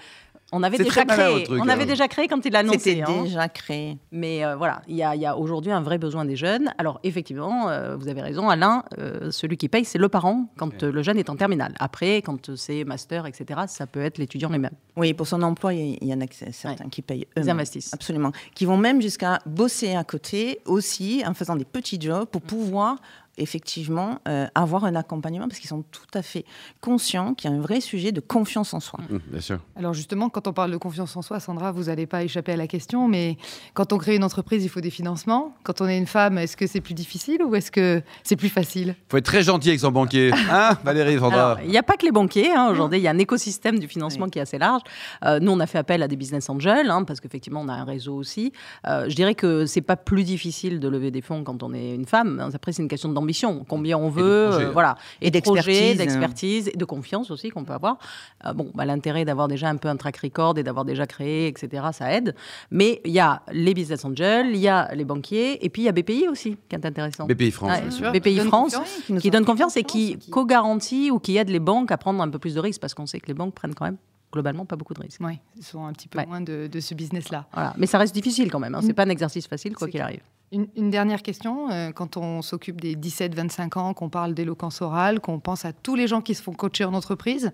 on 0.52 0.62
avait 0.62 0.78
déjà 0.78 1.04
créé. 1.04 1.44
truc, 1.44 1.60
on 1.62 1.68
avait 1.68 1.82
hein. 1.82 1.86
déjà 1.86 2.08
créé 2.08 2.28
quand 2.28 2.44
il 2.44 2.52
l'a 2.52 2.60
annoncé. 2.60 2.78
C'était 2.78 3.02
hein. 3.02 3.22
déjà 3.24 3.48
créé. 3.48 3.98
Mais 4.12 4.44
euh, 4.44 4.56
voilà, 4.56 4.82
il 4.86 4.96
y 4.96 5.02
a, 5.02 5.14
il 5.14 5.20
y 5.22 5.26
a 5.26 5.36
aujourd'hui 5.36 5.72
un 5.72 5.80
vrai 5.80 5.98
besoin 5.98 6.24
des 6.24 6.36
jeunes. 6.36 6.72
Alors 6.78 7.00
effectivement, 7.02 7.68
euh, 7.70 7.96
vous 7.96 8.08
avez 8.08 8.20
raison, 8.20 8.48
Alain, 8.48 8.84
euh, 8.98 9.30
celui 9.30 9.56
qui 9.56 9.68
paye, 9.68 9.84
c'est 9.84 9.98
le 9.98 10.08
parent 10.08 10.46
quand 10.58 10.82
le 10.82 11.02
jeune 11.02 11.18
est 11.18 11.30
en 11.30 11.36
terminale. 11.36 11.74
Après, 11.80 12.16
quand 12.22 12.54
c'est 12.56 12.84
master, 12.84 13.26
etc., 13.26 13.60
ça 13.66 13.86
peut 13.86 14.02
être 14.02 14.18
l'étudiant 14.18 14.50
lui-même. 14.50 14.74
Oui, 14.96 15.14
pour 15.14 15.26
son 15.26 15.42
emploi, 15.42 15.72
il 15.74 15.80
y- 15.94 15.98
il 16.02 16.08
y 16.08 16.14
en 16.14 16.20
a 16.20 16.26
certains 16.52 16.88
qui 16.88 17.00
payent 17.02 17.26
eux. 17.38 17.42
Ils 17.42 17.50
investissent. 17.50 17.94
Absolument. 17.94 18.32
Qui 18.54 18.66
vont 18.66 18.76
même 18.76 19.00
jusqu'à 19.00 19.38
bosser 19.46 19.94
à 19.94 20.04
côté 20.04 20.60
aussi 20.66 21.22
en 21.26 21.34
faisant 21.34 21.56
des 21.56 21.64
petits 21.64 22.00
jobs 22.00 22.26
pour 22.26 22.42
pouvoir 22.42 22.96
effectivement 23.38 24.18
euh, 24.28 24.46
avoir 24.54 24.84
un 24.84 24.94
accompagnement 24.94 25.48
parce 25.48 25.58
qu'ils 25.60 25.68
sont 25.68 25.82
tout 25.90 26.06
à 26.14 26.22
fait 26.22 26.44
conscients 26.80 27.34
qu'il 27.34 27.50
y 27.50 27.52
a 27.52 27.56
un 27.56 27.60
vrai 27.60 27.80
sujet 27.80 28.12
de 28.12 28.20
confiance 28.20 28.74
en 28.74 28.80
soi. 28.80 29.00
Hum, 29.10 29.20
bien 29.30 29.40
sûr. 29.40 29.58
Alors 29.76 29.94
justement, 29.94 30.28
quand 30.28 30.46
on 30.48 30.52
parle 30.52 30.70
de 30.70 30.76
confiance 30.76 31.16
en 31.16 31.22
soi, 31.22 31.40
Sandra, 31.40 31.72
vous 31.72 31.84
n'allez 31.84 32.06
pas 32.06 32.22
échapper 32.24 32.52
à 32.52 32.56
la 32.56 32.66
question, 32.66 33.08
mais 33.08 33.36
quand 33.74 33.92
on 33.92 33.98
crée 33.98 34.16
une 34.16 34.24
entreprise, 34.24 34.64
il 34.64 34.68
faut 34.68 34.80
des 34.80 34.90
financements. 34.90 35.54
Quand 35.64 35.80
on 35.80 35.88
est 35.88 35.98
une 35.98 36.06
femme, 36.06 36.38
est-ce 36.38 36.56
que 36.56 36.66
c'est 36.66 36.80
plus 36.80 36.94
difficile 36.94 37.42
ou 37.42 37.54
est-ce 37.54 37.70
que 37.70 38.02
c'est 38.22 38.36
plus 38.36 38.48
facile? 38.48 38.94
Faut 39.08 39.16
être 39.16 39.24
très 39.24 39.42
gentil 39.42 39.68
avec 39.70 39.80
son 39.80 39.90
banquier. 39.92 40.30
Hein, 40.54 40.76
Valérie, 40.84 41.18
Sandra? 41.18 41.56
Il 41.64 41.70
n'y 41.70 41.78
a 41.78 41.82
pas 41.82 41.96
que 41.96 42.04
les 42.04 42.12
banquiers. 42.12 42.50
hein. 42.52 42.68
Aujourd'hui, 42.70 42.98
il 42.98 43.02
y 43.02 43.08
a 43.08 43.10
un 43.10 43.18
écosystème 43.18 43.78
du 43.78 43.88
financement 43.88 44.28
qui 44.28 44.38
est 44.38 44.42
assez 44.42 44.58
large. 44.58 44.82
Euh, 45.24 45.40
nous, 45.40 45.50
on 45.52 45.60
a 45.60 45.66
fait 45.66 45.78
appel 45.78 46.02
à 46.02 46.08
des 46.08 46.16
business 46.16 46.50
angels, 46.50 46.90
hein, 46.90 47.04
parce 47.04 47.20
qu'effectivement, 47.20 47.60
on 47.62 47.68
a 47.68 47.72
un 47.74 47.84
réseau 47.84 48.14
aussi. 48.14 48.52
Euh, 48.86 49.08
je 49.08 49.14
dirais 49.14 49.34
que 49.34 49.64
c'est 49.64 49.80
pas 49.80 49.96
plus 49.96 50.24
difficile 50.24 50.78
de 50.78 50.88
lever 50.88 51.10
des 51.10 51.22
fonds 51.22 51.42
quand 51.44 51.62
on 51.62 51.72
est 51.72 51.94
une 51.94 52.04
femme. 52.04 52.50
Après, 52.52 52.72
c'est 52.72 52.82
une 52.82 52.88
question 52.88 53.08
d'ambition. 53.22 53.64
Combien 53.68 53.96
on 53.96 54.08
veut, 54.10 54.22
euh, 54.52 54.70
voilà, 54.70 54.96
Et 55.20 55.30
de 55.30 55.40
projets, 55.40 55.94
d'expertise. 55.94 55.98
d'expertise 55.98 56.68
et 56.68 56.76
de 56.76 56.84
confiance 56.84 57.30
aussi 57.30 57.48
qu'on 57.50 57.64
peut 57.64 57.72
avoir. 57.72 57.98
Euh, 58.44 58.52
bon, 58.52 58.70
bah, 58.74 58.84
l'intérêt 58.84 59.24
d'avoir 59.24 59.48
déjà 59.48 59.68
un 59.68 59.76
peu 59.76 59.88
un 59.88 59.96
track 59.96 60.16
record 60.18 60.58
et 60.58 60.62
d'avoir 60.62 60.84
déjà 60.84 61.06
créé, 61.06 61.46
etc., 61.46 61.84
ça 61.92 62.12
aide. 62.12 62.34
Mais 62.70 63.00
il 63.04 63.12
y 63.12 63.20
a 63.20 63.42
les 63.52 63.74
business 63.74 64.04
angels, 64.04 64.48
il 64.50 64.58
y 64.58 64.68
a 64.68 64.92
les 64.94 65.04
banquiers, 65.04 65.64
et 65.64 65.68
puis 65.70 65.82
il 65.82 65.84
y 65.86 65.88
a 65.88 65.92
BPI 65.92 66.28
aussi, 66.28 66.56
qui 66.68 66.76
est 66.76 66.84
intéressant. 66.84 67.26
BPI 67.26 67.50
France. 67.50 67.80
Bien 67.80 67.90
sûr. 67.90 68.12
BPI 68.12 68.36
Donne 68.36 68.48
France, 68.48 68.76
qui 69.20 69.30
donne 69.30 69.44
confiance 69.44 69.76
et 69.76 69.84
qui 69.84 70.18
qui- 70.18 70.30
co-garantit 70.30 71.10
ou 71.10 71.18
qui 71.18 71.36
aide 71.36 71.48
les 71.48 71.60
banques 71.60 71.90
à 71.92 71.96
prendre 71.98 72.22
un 72.22 72.28
peu 72.28 72.38
plus 72.38 72.54
de 72.54 72.60
risques 72.60 72.80
parce 72.80 72.94
qu'on 72.94 73.06
sait 73.06 73.20
que 73.20 73.26
les 73.28 73.34
banques 73.34 73.54
prennent 73.54 73.74
quand 73.74 73.84
même 73.84 73.98
globalement 74.32 74.64
pas 74.64 74.76
beaucoup 74.76 74.94
de 74.94 75.00
risques. 75.00 75.20
Oui, 75.22 75.38
ils 75.56 75.62
sont 75.62 75.84
un 75.84 75.92
petit 75.92 76.08
peu 76.08 76.18
Ouais. 76.18 76.26
loin 76.26 76.40
de, 76.40 76.66
de 76.66 76.80
ce 76.80 76.94
business-là. 76.94 77.46
Voilà. 77.52 77.74
Mais 77.76 77.86
ça 77.86 77.98
reste 77.98 78.14
difficile 78.14 78.50
quand 78.50 78.58
même. 78.58 78.74
Hein. 78.74 78.80
C'est 78.82 78.94
pas 78.94 79.04
un 79.04 79.08
exercice 79.10 79.46
facile 79.46 79.74
quoi 79.76 79.88
qu'il 79.88 80.00
arrive. 80.00 80.22
Une, 80.52 80.90
dernière 80.90 81.22
question, 81.22 81.70
euh, 81.70 81.92
quand 81.92 82.18
on 82.18 82.42
s'occupe 82.42 82.78
des 82.78 82.94
17-25 82.94 83.78
ans, 83.78 83.94
qu'on 83.94 84.10
parle 84.10 84.34
d'éloquence 84.34 84.82
orale, 84.82 85.18
qu'on 85.18 85.40
pense 85.40 85.64
à 85.64 85.72
tous 85.72 85.94
les 85.94 86.06
gens 86.06 86.20
qui 86.20 86.34
se 86.34 86.42
font 86.42 86.52
coacher 86.52 86.84
en 86.84 86.92
entreprise, 86.92 87.52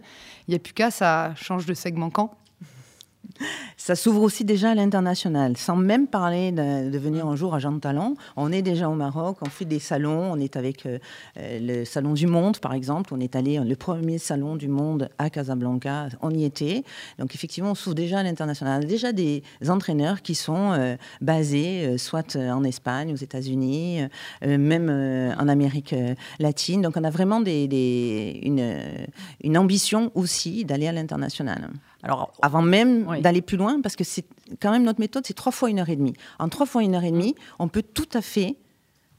il 0.49 0.51
n'y 0.51 0.57
a 0.57 0.59
plus 0.59 0.73
qu'à, 0.73 0.91
ça 0.91 1.33
change 1.37 1.65
de 1.65 1.75
segment 1.75 2.11
quand? 2.11 2.37
Ça 3.77 3.95
s'ouvre 3.95 4.23
aussi 4.23 4.45
déjà 4.45 4.71
à 4.71 4.75
l'international, 4.75 5.57
sans 5.57 5.77
même 5.77 6.09
parler 6.09 6.51
de, 6.51 6.91
de 6.91 6.99
venir 6.99 7.27
un 7.27 7.37
jour 7.37 7.55
agent 7.55 7.71
de 7.73 7.79
talent. 7.79 8.15
On 8.37 8.51
est 8.51 8.63
déjà 8.63 8.89
au 8.89 8.95
Maroc, 8.95 9.39
on 9.43 9.49
fait 9.49 9.65
des 9.65 9.79
salons, 9.79 10.33
on 10.33 10.37
est 10.41 10.57
avec 10.57 10.85
euh, 10.87 10.99
euh, 11.39 11.59
le 11.61 11.85
Salon 11.85 12.15
du 12.15 12.27
Monde, 12.27 12.59
par 12.59 12.73
exemple. 12.75 13.15
On 13.15 13.21
est 13.21 13.37
allé, 13.37 13.59
le 13.59 13.77
premier 13.77 14.19
salon 14.19 14.57
du 14.57 14.69
monde 14.69 15.09
à 15.19 15.31
Casablanca, 15.31 16.09
on 16.21 16.31
y 16.31 16.45
était. 16.45 16.83
Donc 17.19 17.35
effectivement, 17.35 17.71
on 17.71 17.75
s'ouvre 17.75 17.95
déjà 17.95 18.19
à 18.19 18.23
l'international. 18.23 18.81
On 18.81 18.85
a 18.85 18.89
déjà 18.89 19.13
des 19.13 19.43
entraîneurs 19.69 20.23
qui 20.23 20.35
sont 20.35 20.73
euh, 20.73 20.97
basés, 21.21 21.87
euh, 21.87 21.99
soit 21.99 22.35
euh, 22.35 22.51
en 22.51 22.65
Espagne, 22.65 23.13
aux 23.13 23.17
États-Unis, 23.17 24.03
euh, 24.03 24.09
euh, 24.45 24.59
même 24.59 24.89
euh, 24.91 25.33
en 25.39 25.49
Amérique 25.49 25.93
euh, 25.93 26.15
latine. 26.41 26.83
Donc 26.83 26.97
on 26.97 27.05
a 27.05 27.11
vraiment 27.11 27.41
des, 27.41 27.69
des- 27.69 28.41
une, 28.43 28.61
euh, 28.61 29.07
une 29.45 29.57
ambition 29.57 30.11
aussi 30.15 30.65
d'aller 30.65 30.89
à 30.89 30.93
l'international 30.93 31.71
Alors, 32.03 32.33
avant 32.43 32.63
même 32.63 33.07
Oui. 33.09 33.21
d'aller 33.21 33.43
plus 33.43 33.57
loin, 33.57 33.81
parce 33.81 33.97
que 33.97 34.05
c'est 34.05 34.25
quand 34.61 34.71
même 34.71 34.85
notre 34.85 35.01
méthode, 35.01 35.27
c'est 35.27 35.35
trois 35.35 35.53
fois 35.53 35.69
une 35.71 35.79
heure 35.81 35.89
et 35.89 35.97
demie. 35.97 36.15
En 36.39 36.49
trois 36.49 36.67
fois 36.67 36.83
une 36.83 36.95
heure 36.95 37.05
et 37.05 37.11
demie, 37.11 37.35
on 37.59 37.69
peut 37.69 37.83
tout 37.83 38.09
à 38.15 38.21
fait, 38.23 38.57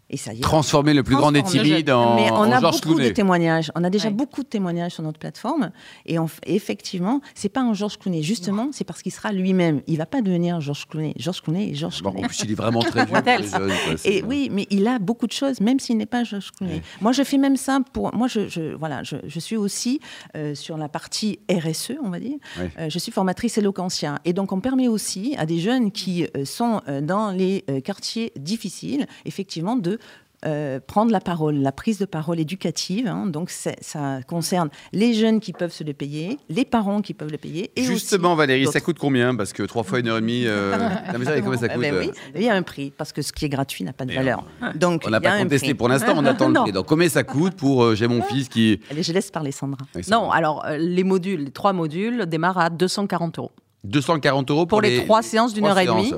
et 0.10 0.18
ça 0.18 0.34
y 0.34 0.38
est. 0.38 0.42
Transformer 0.42 0.94
le 0.94 1.04
plus 1.04 1.16
grand 1.16 1.32
des 1.32 1.44
timides 1.44 1.90
en, 1.90 2.16
Mais 2.16 2.32
on 2.32 2.36
en 2.36 2.52
a 2.52 2.60
Georges 2.60 2.82
beaucoup 2.82 2.96
Clooney. 2.96 3.10
de 3.10 3.14
témoignages. 3.14 3.72
On 3.76 3.84
a 3.84 3.90
déjà 3.90 4.08
Ouais. 4.10 4.14
beaucoup 4.14 4.44
de 4.44 4.48
témoignages 4.48 4.94
sur 4.94 5.04
notre 5.04 5.20
plateforme. 5.20 5.72
Et 6.06 6.18
on 6.20 6.28
effectivement, 6.46 7.22
c'est 7.36 7.50
pas 7.50 7.62
un 7.62 7.74
Georges 7.74 7.98
Clooney. 7.98 8.22
Justement, 8.24 8.70
c'est 8.72 8.84
parce 8.84 9.02
qu'il 9.02 9.12
sera 9.12 9.32
lui-même. 9.32 9.82
Il 9.88 9.98
va 9.98 10.06
pas 10.06 10.22
devenir 10.22 10.60
Georges 10.62 10.88
Clooney. 10.88 11.14
Georges 11.18 11.42
Clooney 11.42 11.72
est 11.72 11.76
Georges 11.76 12.02
Bon, 12.02 12.12
Clooney. 12.12 12.26
en 12.26 12.28
plus, 12.28 12.42
il 12.44 12.52
est 12.52 12.56
vraiment 12.56 12.82
très 12.82 13.06
vieux. 13.06 13.14
What 13.14 13.22
pour 13.22 13.32
les 13.32 13.38
else 13.44 13.52
jeunes, 13.52 13.72
quoi, 13.86 13.96
Et 14.12 14.24
oui, 14.24 14.50
mais 14.52 14.68
il 14.70 14.88
a 14.88 15.00
beaucoup 15.00 15.28
de 15.28 15.32
choses, 15.32 15.62
même 15.62 15.80
s'il 15.80 15.98
n'est 15.98 16.06
pas 16.06 16.24
Georges 16.24 16.52
Clooney. 16.52 16.76
Ouais. 16.76 16.82
Moi, 17.02 17.12
je 17.12 17.24
fais 17.24 17.38
même 17.38 17.58
ça 17.58 17.80
pour. 17.94 18.14
Moi, 18.16 18.28
je, 18.28 18.48
je- 18.48 18.76
voilà, 18.76 19.04
je, 19.04 19.18
je 19.28 19.40
suis 19.40 19.58
aussi 19.58 20.00
euh, 20.36 20.56
sur 20.56 20.78
la 20.78 20.90
partie 20.90 21.40
RSE, 21.52 21.94
on 22.04 22.10
va 22.10 22.20
dire. 22.20 22.38
Ouais. 22.60 22.72
Euh, 22.80 22.90
je 22.90 23.00
suis 23.00 23.12
formatrice 23.12 23.58
éloquentia. 23.58 24.20
Et 24.26 24.34
donc, 24.34 24.52
on 24.52 24.60
permet 24.60 24.88
aussi 24.88 25.36
à 25.38 25.46
des 25.46 25.60
jeunes 25.60 25.92
qui 25.92 26.26
euh, 26.36 26.46
sont 26.46 26.82
euh, 26.88 27.02
dans 27.02 27.32
les 27.32 27.64
euh, 27.70 27.80
quartiers 27.82 28.32
difficiles, 28.38 29.06
effectivement, 29.26 29.76
de 29.76 29.99
euh, 30.46 30.80
prendre 30.86 31.12
la 31.12 31.20
parole, 31.20 31.56
la 31.56 31.72
prise 31.72 32.00
de 32.00 32.06
parole 32.06 32.40
éducative. 32.40 33.08
hein. 33.08 33.26
donc 33.26 33.50
ça 33.50 34.22
concerne 34.28 34.70
les 34.94 35.14
jeunes 35.14 35.40
qui 35.40 35.54
peuvent 35.54 35.72
se 35.72 35.84
le 35.84 35.94
payer, 35.94 36.38
les 36.50 36.66
parents 36.66 37.02
qui 37.02 37.14
peuvent 37.14 37.32
le 37.32 37.38
payer. 37.38 37.72
Et 37.76 37.84
Justement, 37.84 38.30
aussi 38.34 38.38
Valérie, 38.38 38.68
ça 38.68 38.80
coûte 38.80 38.98
combien 39.00 39.36
Parce 39.36 39.54
que 39.54 39.64
trois 39.64 39.84
fois 39.84 40.00
une 40.00 40.08
heure 40.08 40.18
et 40.18 40.22
demie. 40.22 40.44
euh, 40.46 40.78
non, 41.14 41.20
mais 41.20 41.26
ça, 41.26 41.42
combien 41.42 41.60
ça 41.60 41.70
coûte 41.70 41.82
ben 41.82 41.94
euh 41.94 42.00
oui, 42.00 42.12
il 42.36 42.44
y 42.44 42.50
a 42.50 42.54
un 42.56 42.62
prix, 42.64 42.92
parce 42.96 43.12
que 43.12 43.22
ce 43.22 43.34
qui 43.34 43.46
est 43.46 43.50
gratuit 43.50 43.84
n'a 43.84 43.94
pas 43.94 44.06
de 44.06 44.14
valeur. 44.14 44.46
Donc, 44.76 45.04
On 45.06 45.10
n'a 45.10 45.20
pas 45.22 45.38
contesté 45.40 45.68
prix. 45.68 45.74
pour 45.74 45.90
l'instant, 45.90 46.14
on 46.16 46.26
attend 46.26 46.48
le 46.50 46.54
prix. 46.62 46.72
Donc, 46.72 46.86
combien 46.86 47.10
ça 47.10 47.24
coûte 47.24 47.56
pour. 47.56 47.84
euh, 47.84 47.96
J'ai 47.96 48.08
mon 48.08 48.22
fils 48.22 48.48
qui. 48.50 48.80
Allez, 48.92 49.04
je 49.04 49.12
laisse 49.14 49.32
parler 49.32 49.52
Sandra. 49.52 49.86
Non, 50.10 50.32
alors 50.32 50.66
euh, 50.66 50.78
les 50.78 51.04
modules, 51.04 51.46
les 51.46 51.52
trois 51.52 51.74
modules 51.74 52.26
démarrent 52.26 52.58
à 52.60 52.70
240 52.70 53.40
euros 53.40 53.52
240 53.84 54.52
euros 54.52 54.66
pour 54.66 54.82
les, 54.82 55.04
trois 55.04 55.22
séances 55.22 55.54
d'une 55.54 55.66
heure 55.66 55.80
et 55.80 55.86
demie. 55.86 56.14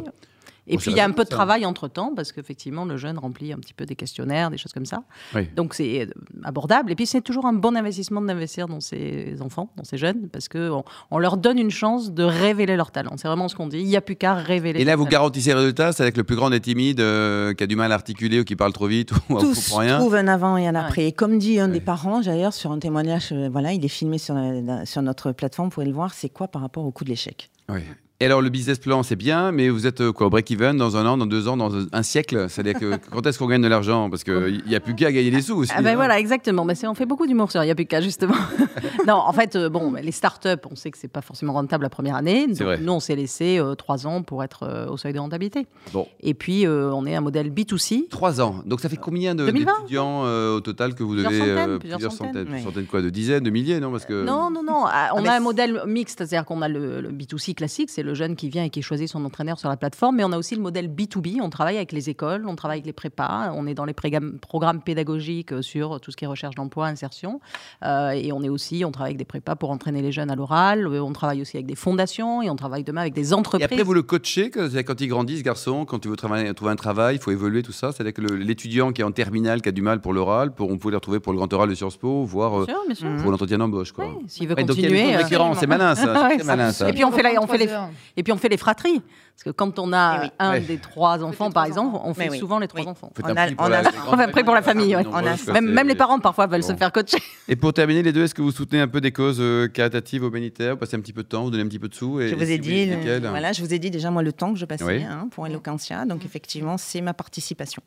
Et 0.67 0.77
puis 0.77 0.91
il 0.91 0.97
y 0.97 0.99
a 0.99 1.05
un 1.05 1.11
peu 1.11 1.23
de 1.23 1.29
ça. 1.29 1.35
travail 1.35 1.65
entre 1.65 1.87
temps 1.87 2.13
parce 2.15 2.31
qu'effectivement 2.31 2.85
le 2.85 2.95
jeune 2.97 3.17
remplit 3.17 3.51
un 3.51 3.57
petit 3.57 3.73
peu 3.73 3.85
des 3.85 3.95
questionnaires, 3.95 4.51
des 4.51 4.57
choses 4.57 4.73
comme 4.73 4.85
ça. 4.85 5.03
Oui. 5.35 5.49
Donc 5.55 5.73
c'est 5.73 6.01
euh, 6.07 6.11
abordable. 6.43 6.91
Et 6.91 6.95
puis 6.95 7.05
c'est 7.05 7.21
toujours 7.21 7.45
un 7.45 7.53
bon 7.53 7.75
investissement 7.75 8.21
d'investir 8.21 8.67
dans 8.67 8.79
ces 8.79 9.41
enfants, 9.41 9.71
dans 9.75 9.83
ces 9.83 9.97
jeunes, 9.97 10.29
parce 10.29 10.47
que 10.47 10.69
on, 11.09 11.17
leur 11.19 11.37
donne 11.37 11.57
une 11.57 11.71
chance 11.71 12.11
de 12.11 12.23
révéler 12.23 12.75
leur 12.75 12.91
talent. 12.91 13.13
C'est 13.17 13.27
vraiment 13.27 13.47
ce 13.47 13.55
qu'on 13.55 13.67
dit. 13.67 13.79
Il 13.79 13.87
n'y 13.87 13.95
a 13.97 14.01
plus 14.01 14.15
qu'à 14.15 14.35
révéler. 14.35 14.79
Et 14.81 14.85
là, 14.85 14.95
vous 14.95 15.03
talent. 15.05 15.11
garantissez 15.11 15.51
le 15.51 15.57
résultat 15.59 15.91
C'est 15.93 16.03
avec 16.03 16.15
le 16.17 16.23
plus 16.23 16.35
grand 16.35 16.49
des 16.49 16.59
timides 16.59 16.99
euh, 17.01 17.53
qui 17.53 17.63
a 17.63 17.67
du 17.67 17.75
mal 17.75 17.91
à 17.91 17.95
articuler 17.95 18.39
ou 18.39 18.43
qui 18.43 18.55
parle 18.55 18.73
trop 18.73 18.87
vite 18.87 19.11
ou 19.29 19.37
on 19.37 19.39
Tous 19.39 19.55
comprend 19.55 19.77
rien 19.79 19.97
trouvent 19.99 20.15
un 20.15 20.27
avant 20.27 20.57
et 20.57 20.67
un 20.67 20.73
Ouais. 20.73 20.79
après. 20.79 21.07
Et 21.07 21.11
comme 21.11 21.37
dit 21.39 21.59
un 21.59 21.67
Ouais. 21.67 21.73
des 21.73 21.81
parents, 21.81 22.21
d'ailleurs, 22.21 22.53
sur 22.53 22.71
un 22.71 22.79
témoignage, 22.79 23.29
euh, 23.31 23.49
voilà, 23.51 23.73
il 23.73 23.83
est 23.83 23.87
filmé 23.89 24.17
sur, 24.19 24.35
la- 24.35 24.85
sur 24.85 25.01
notre 25.01 25.31
plateforme, 25.31 25.69
vous 25.69 25.73
pouvez 25.73 25.85
le 25.87 25.91
voir, 25.93 26.13
c'est 26.13 26.29
quoi 26.29 26.47
par 26.47 26.61
rapport 26.61 26.85
au 26.85 26.91
coût 26.91 27.03
de 27.03 27.09
l'échec? 27.09 27.49
Oui. 27.69 27.81
Et 28.21 28.25
alors, 28.25 28.43
le 28.43 28.49
business 28.49 28.77
plan, 28.77 29.01
c'est 29.01 29.15
bien, 29.15 29.51
mais 29.51 29.69
vous 29.69 29.87
êtes 29.87 29.99
euh, 30.01 30.11
quoi, 30.13 30.29
break-even 30.29 30.77
dans 30.77 30.95
un 30.95 31.07
an, 31.07 31.17
dans 31.17 31.25
deux 31.25 31.47
ans, 31.47 31.57
dans 31.57 31.71
un 31.91 32.03
siècle? 32.03 32.45
C'est-à-dire 32.49 32.79
que 32.79 32.93
quand 33.11 33.25
est-ce 33.25 33.39
qu'on 33.39 33.47
gagne 33.47 33.63
de 33.63 33.67
l'argent? 33.67 34.11
Parce 34.11 34.23
qu'il 34.23 34.61
n'y 34.67 34.75
a 34.75 34.79
plus 34.79 34.93
qu'à 34.93 35.11
gagner 35.11 35.31
des 35.31 35.41
sous 35.41 35.55
aussi. 35.55 35.71
Ah 35.75 35.81
ben 35.81 35.93
hein. 35.93 35.95
voilà, 35.95 36.19
exactement. 36.19 36.63
Mais 36.63 36.75
c'est- 36.75 36.85
on 36.85 36.93
fait 36.93 37.07
beaucoup 37.07 37.25
d'humour 37.25 37.49
sur 37.51 37.63
Yapika, 37.63 37.99
justement. 37.99 38.35
non, 39.07 39.15
en 39.15 39.33
fait, 39.33 39.55
euh, 39.55 39.69
bon, 39.69 39.93
les 39.99 40.11
startups, 40.11 40.49
on 40.69 40.75
sait 40.75 40.91
que 40.91 40.99
c'est 40.99 41.07
pas 41.07 41.21
forcément 41.21 41.53
rentable 41.53 41.81
la 41.81 41.89
première 41.89 42.15
année. 42.15 42.45
Donc, 42.45 42.61
vrai. 42.61 42.77
Nous, 42.79 42.93
on 42.93 42.99
s'est 42.99 43.15
laissé 43.15 43.57
euh, 43.57 43.73
trois 43.73 44.05
ans 44.05 44.21
pour 44.21 44.43
être 44.43 44.67
euh, 44.69 44.85
au 44.87 44.97
seuil 44.97 45.13
de 45.13 45.19
rentabilité. 45.19 45.65
Bon. 45.91 46.07
Et 46.21 46.35
puis, 46.35 46.67
euh, 46.67 46.91
on 46.93 47.07
est 47.07 47.15
un 47.15 47.21
modèle 47.21 47.49
B2C. 47.49 48.07
Trois 48.09 48.39
ans. 48.39 48.61
Donc 48.67 48.81
ça 48.81 48.89
fait 48.89 48.97
combien 48.97 49.33
de- 49.33 49.47
2020? 49.47 49.71
d'étudiants 49.79 50.21
au 50.25 50.59
total 50.61 50.93
que 50.93 51.01
vous 51.01 51.13
Plusieurs 51.13 51.31
devez 51.31 51.41
centaines, 51.55 51.79
plusieurs 51.79 52.11
centaines. 52.11 52.33
centaines, 52.33 52.53
Oui. 52.53 52.61
centaines 52.63 52.85
quoi, 52.85 53.01
de 53.01 53.09
dizaines, 53.09 53.43
de 53.43 53.49
milliers, 53.49 53.79
non? 53.79 53.89
Parce 53.89 54.05
que 54.05 54.23
Non, 54.23 54.51
non, 54.51 54.61
non. 54.63 54.83
Ah, 54.85 55.09
On 55.15 55.23
mais 55.23 55.29
a 55.29 55.33
un 55.37 55.39
modèle 55.39 55.81
mixte, 55.87 56.19
c'est-à-dire 56.19 56.45
qu'on 56.45 56.61
a 56.61 56.67
le, 56.67 57.01
le 57.01 57.09
B2C 57.09 57.55
classique, 57.55 57.89
c'est 57.89 58.03
le 58.03 58.10
jeune 58.13 58.35
qui 58.35 58.49
vient 58.49 58.63
et 58.63 58.69
qui 58.69 58.81
choisit 58.81 59.07
son 59.07 59.23
entraîneur 59.25 59.59
sur 59.59 59.69
la 59.69 59.77
plateforme, 59.77 60.15
mais 60.17 60.23
on 60.23 60.31
a 60.31 60.37
aussi 60.37 60.55
le 60.55 60.61
modèle 60.61 60.87
B2B. 60.87 61.39
On 61.41 61.49
travaille 61.49 61.77
avec 61.77 61.91
les 61.91 62.09
écoles, 62.09 62.45
on 62.47 62.55
travaille 62.55 62.77
avec 62.77 62.85
les 62.85 62.93
prépas, 62.93 63.51
on 63.55 63.67
est 63.67 63.73
dans 63.73 63.85
les 63.85 63.93
programmes 63.93 64.81
pédagogiques 64.81 65.53
euh, 65.53 65.61
sur 65.61 65.99
tout 66.01 66.11
ce 66.11 66.17
qui 66.17 66.25
est 66.25 66.27
recherche 66.27 66.55
d'emploi, 66.55 66.87
insertion, 66.87 67.39
Euh, 67.83 68.11
et 68.11 68.31
on 68.31 68.41
est 68.43 68.49
aussi, 68.49 68.83
on 68.85 68.91
travaille 68.91 69.11
avec 69.11 69.17
des 69.17 69.25
prépas 69.25 69.55
pour 69.55 69.71
entraîner 69.71 70.01
les 70.01 70.11
jeunes 70.11 70.29
à 70.31 70.35
l'oral. 70.35 70.87
Euh, 70.87 71.01
On 71.01 71.13
travaille 71.13 71.41
aussi 71.41 71.57
avec 71.57 71.65
des 71.67 71.75
fondations 71.75 72.41
et 72.41 72.49
on 72.49 72.55
travaille 72.55 72.83
demain 72.83 73.01
avec 73.01 73.13
des 73.13 73.31
Et 73.31 73.33
entreprises. 73.33 73.65
après, 73.65 73.83
vous 73.83 73.93
le 73.93 74.03
coachez 74.03 74.49
quand 74.51 75.01
il 75.01 75.07
grandit, 75.07 75.37
ce 75.39 75.43
garçon, 75.43 75.85
quand 75.85 75.99
tu 75.99 76.07
veux 76.09 76.15
travailler- 76.15 76.53
trouver 76.53 76.71
un 76.71 76.75
travail, 76.75 77.15
il 77.15 77.21
faut 77.21 77.31
évoluer, 77.31 77.63
tout 77.63 77.71
ça. 77.71 77.91
C'est-à-dire 77.91 78.13
que 78.13 78.21
le- 78.21 78.35
l'étudiant 78.35 78.91
qui 78.91 79.01
est 79.01 79.03
en 79.05 79.11
terminale, 79.11 79.61
qui 79.61 79.69
a 79.69 79.71
du 79.71 79.81
mal 79.81 79.99
pour 80.01 80.13
l'oral, 80.13 80.53
pour, 80.53 80.69
on 80.69 80.77
peut 80.77 80.89
le 80.89 80.97
retrouver 80.97 81.19
pour 81.19 81.33
le 81.33 81.37
grand 81.37 81.51
oral 81.53 81.69
de 81.69 81.75
Sciences 81.75 81.97
Po, 81.97 82.23
voire 82.23 82.65
Bien 82.65 82.75
sûr, 82.75 82.83
bien 82.87 82.95
sûr. 82.95 83.21
Pour 83.21 83.31
l'entretien 83.31 83.57
d'embauche. 83.57 83.93
Oui, 83.97 84.05
S'il 84.27 84.47
veut 84.47 84.55
continuer. 84.55 85.15
c'est 85.59 85.67
malin 85.67 85.95
ça. 85.95 86.27
Ouais, 86.29 86.43
malin 86.43 86.71
ça. 86.71 86.89
Et 86.89 86.93
puis 86.93 87.03
on 87.03 87.11
fait, 87.11 87.23
la- 87.23 87.41
on 87.41 87.47
fait 87.47 87.57
les. 87.57 87.67
Et 88.17 88.23
puis 88.23 88.33
on 88.33 88.37
fait 88.37 88.49
les 88.49 88.57
fratries. 88.57 89.01
Parce 89.35 89.43
que 89.45 89.49
quand 89.49 89.79
on 89.79 89.91
a 89.91 90.17
Eh 90.17 90.25
oui. 90.25 90.31
un 90.39 90.51
Ouais. 90.51 90.59
des 90.61 90.77
trois 90.77 91.23
enfants, 91.23 91.45
par 91.51 91.63
trois 91.63 91.67
exemple, 91.67 91.95
enfants. 91.95 92.03
on 92.07 92.13
fait 92.13 92.29
oui. 92.29 92.37
souvent 92.37 92.59
les 92.59 92.67
trois 92.67 92.81
Oui. 92.81 92.87
enfants. 92.87 93.11
On 93.23 93.27
un 93.27 93.35
a- 93.35 93.45
prix 93.47 93.55
pour 93.55 93.65
on 93.65 93.69
la- 93.69 93.79
a- 93.79 94.27
prix 94.27 94.43
pour 94.43 94.53
la 94.53 94.61
famille, 94.61 94.95
ouais. 94.95 95.03
On 95.11 95.15
a- 95.15 95.61
Même, 95.61 95.87
les 95.87 95.95
parents 95.95 96.19
parfois 96.19 96.45
veulent 96.47 96.61
Bon. 96.61 96.67
se 96.67 96.75
faire 96.75 96.91
coacher. 96.91 97.17
Et 97.47 97.55
pour 97.55 97.73
terminer, 97.73 98.03
les 98.03 98.11
deux, 98.13 98.23
est-ce 98.23 98.35
que 98.35 98.41
vous 98.43 98.51
soutenez 98.51 98.81
un 98.81 98.87
peu 98.87 99.01
des 99.01 99.11
causes 99.11 99.39
euh, 99.39 99.67
caritatives, 99.67 100.23
humanitaires 100.23 100.73
Vous 100.73 100.79
passez 100.79 100.95
un 100.95 100.99
petit 101.01 101.13
peu 101.13 101.23
de 101.23 101.27
temps, 101.27 101.43
vous 101.43 101.49
donnez 101.49 101.63
un 101.63 101.67
petit 101.67 101.79
peu 101.79 101.87
de 101.89 101.95
sous 101.95 102.19
et, 102.21 102.27
Je 102.29 102.35
vous 102.35 102.43
ai 102.43 102.45
si 102.55 102.59
dit, 102.59 102.69
oui, 102.71 102.85
le- 102.85 102.95
lesquels 102.97 103.27
voilà, 103.27 103.51
je 103.51 103.63
vous 103.63 103.73
ai 103.73 103.79
dit 103.79 103.89
déjà 103.89 104.11
moi 104.11 104.21
le 104.21 104.31
temps 104.31 104.53
que 104.53 104.59
je 104.59 104.65
passais 104.65 104.83
Oui. 104.83 105.03
hein, 105.03 105.27
pour 105.31 105.47
Eloquentia, 105.47 106.05
donc 106.05 106.23
effectivement 106.23 106.77
c'est 106.77 107.01
ma 107.01 107.13
participation. 107.13 107.81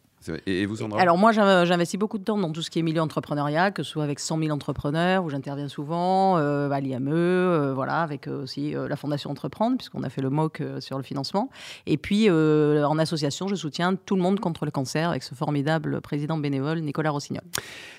Et, 0.47 0.65
vous, 0.65 0.77
Sandra? 0.77 0.99
Alors 1.03 1.19
moi, 1.19 1.33
j'in- 1.33 1.67
j'investis 1.67 2.01
beaucoup 2.01 2.17
de 2.17 2.25
temps 2.25 2.39
dans 2.39 2.51
tout 2.51 2.63
ce 2.63 2.71
qui 2.71 2.79
est 2.79 2.83
milieu 2.83 3.03
entrepreneuriat, 3.03 3.71
que 3.73 3.83
ce 3.83 3.91
soit 3.91 4.05
avec 4.05 4.19
100 4.19 4.39
000 4.39 4.51
entrepreneurs, 4.53 5.23
où 5.23 5.29
j'interviens 5.29 5.69
souvent, 5.69 6.39
euh, 6.39 6.71
à 6.71 6.81
l'IME, 6.81 7.09
euh, 7.13 7.75
voilà, 7.75 8.01
avec 8.01 8.27
euh, 8.27 8.43
aussi 8.45 8.75
euh, 8.75 8.89
la 8.89 8.97
Fondation 8.97 9.31
Entreprendre, 9.31 9.77
puisqu'on 9.77 10.03
a 10.03 10.09
fait 10.09 10.23
le 10.23 10.31
MOOC 10.31 10.63
euh, 10.63 10.81
sur 10.81 10.97
le 10.97 11.03
financement. 11.03 11.44
Et 11.87 11.97
puis, 11.97 12.29
euh, 12.29 12.85
en 12.87 12.99
association, 12.99 13.49
je 13.49 13.55
soutiens 13.55 13.95
tout 13.95 14.17
le 14.17 14.23
monde 14.23 14.41
contre 14.41 14.65
le 14.65 14.71
cancer, 14.71 15.11
avec 15.11 15.23
ce 15.23 15.35
formidable 15.35 16.01
président 16.01 16.39
bénévole, 16.39 16.81
Nicolas 16.81 17.11
Rossignol. 17.11 17.43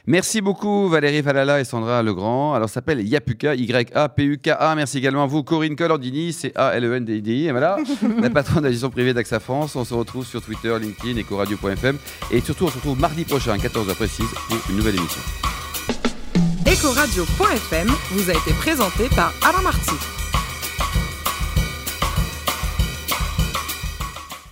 Merci 0.07 0.41
beaucoup 0.41 0.87
Valérie 0.87 1.23
Falala 1.23 1.59
et 1.59 1.63
Sandra 1.63 2.03
Legrand. 2.03 2.53
Alors 2.53 2.69
ça 2.69 2.75
s'appelle 2.75 3.07
Yapuka, 3.07 3.55
Y-A-P-U-K-A. 3.55 4.75
Merci 4.75 4.99
également 4.99 5.23
à 5.23 5.27
vous 5.27 5.43
Corinne 5.43 5.75
Collandini, 5.75 6.33
c'est 6.33 6.55
A-L-E-N-D-I. 6.55 7.47
Et 7.47 7.51
voilà, 7.51 7.77
la 8.21 8.29
patronne 8.29 8.59
de 8.59 8.67
la 8.67 8.71
gestion 8.71 8.89
privée 8.89 9.13
d'AXA 9.13 9.39
France. 9.39 9.75
On 9.75 9.83
se 9.83 9.93
retrouve 9.93 10.25
sur 10.25 10.41
Twitter, 10.41 10.75
LinkedIn, 10.79 11.19
Ecoradio.fm. 11.19 11.97
Et 12.31 12.41
surtout, 12.41 12.65
on 12.65 12.69
se 12.69 12.75
retrouve 12.75 12.99
mardi 12.99 13.25
prochain 13.25 13.53
à 13.53 13.57
14h 13.57 13.95
précise 13.95 14.29
pour 14.47 14.57
une 14.69 14.77
nouvelle 14.77 14.95
émission. 14.95 15.21
Ecoradio.fm 16.67 17.87
vous 18.11 18.29
a 18.29 18.33
été 18.33 18.53
présenté 18.53 19.07
par 19.15 19.33
Alain 19.43 19.61
Marty. 19.61 20.14